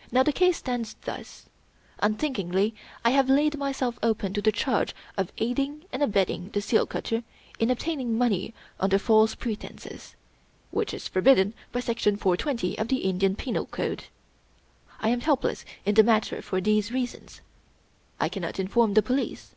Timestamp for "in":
7.58-7.70, 15.86-15.94